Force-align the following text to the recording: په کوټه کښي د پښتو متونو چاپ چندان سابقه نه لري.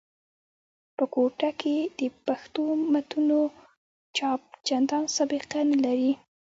په 0.97 1.03
کوټه 1.13 1.49
کښي 1.59 1.77
د 1.99 2.01
پښتو 2.25 2.63
متونو 2.91 3.39
چاپ 4.17 4.41
چندان 4.67 5.03
سابقه 5.15 5.59
نه 5.71 5.77
لري. 5.83 6.11